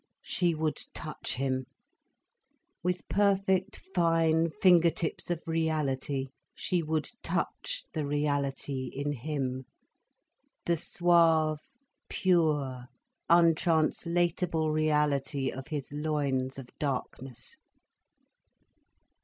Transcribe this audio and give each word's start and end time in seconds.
She 0.23 0.55
would 0.55 0.79
touch 0.95 1.35
him. 1.35 1.67
With 2.81 3.07
perfect 3.07 3.77
fine 3.93 4.49
finger 4.49 4.89
tips 4.89 5.29
of 5.29 5.43
reality 5.47 6.29
she 6.55 6.81
would 6.81 7.07
touch 7.21 7.83
the 7.93 8.03
reality 8.03 8.89
in 8.95 9.11
him, 9.11 9.65
the 10.65 10.75
suave, 10.77 11.59
pure, 12.09 12.85
untranslatable 13.29 14.71
reality 14.71 15.51
of 15.51 15.67
his 15.67 15.91
loins 15.91 16.57
of 16.57 16.69
darkness. 16.79 17.57